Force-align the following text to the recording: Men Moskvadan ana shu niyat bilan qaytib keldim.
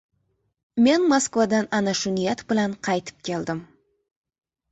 Men 0.85 1.03
Moskvadan 1.11 1.67
ana 1.79 1.93
shu 1.99 2.13
niyat 2.15 2.41
bilan 2.53 2.73
qaytib 2.89 3.19
keldim. 3.29 3.59